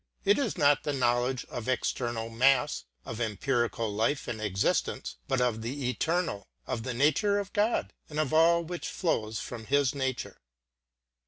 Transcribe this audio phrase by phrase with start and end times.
[0.25, 5.61] It is not the knowledge of external mass, of empirical life and existence, but of
[5.61, 10.41] the eternal, of the nature of God, and of all which flows from His nature.